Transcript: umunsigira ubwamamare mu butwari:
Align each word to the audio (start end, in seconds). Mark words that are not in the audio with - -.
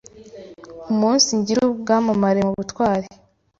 umunsigira 0.91 1.59
ubwamamare 1.69 2.39
mu 2.47 2.53
butwari: 2.59 3.07